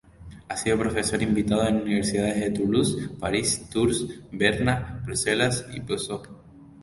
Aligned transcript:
Ha 0.49 0.57
sido 0.57 0.79
profesor 0.79 1.21
invitado 1.21 1.67
en 1.67 1.81
universidades 1.83 2.39
de 2.39 2.49
Toulouse, 2.49 3.09
París, 3.19 3.69
Tours, 3.69 4.07
Berna, 4.31 4.99
Bruselas 5.05 5.63
y 5.75 5.81
Passau. 5.81 6.23